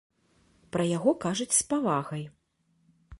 [0.75, 2.23] Пра яго кажуць з павагай.